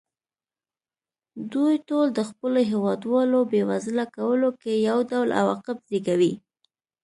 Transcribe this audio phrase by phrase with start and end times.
[1.53, 6.33] دوی ټول د خپلو هېوادوالو بېوزله کولو کې یو ډول عواقب زېږوي.